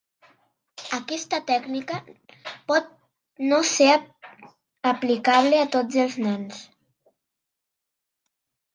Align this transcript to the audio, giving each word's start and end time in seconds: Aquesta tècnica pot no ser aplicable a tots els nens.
Aquesta 0.97 1.39
tècnica 1.51 1.99
pot 2.71 2.89
no 3.53 3.61
ser 3.75 3.91
aplicable 4.95 5.63
a 5.67 5.71
tots 5.79 6.03
els 6.09 6.21
nens. 6.27 6.69